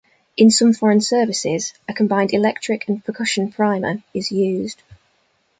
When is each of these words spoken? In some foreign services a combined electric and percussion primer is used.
In 0.35 0.49
some 0.49 0.73
foreign 0.73 0.99
services 1.01 1.75
a 1.87 1.93
combined 1.93 2.33
electric 2.33 2.87
and 2.87 3.05
percussion 3.05 3.51
primer 3.51 4.01
is 4.15 4.31
used. 4.31 4.81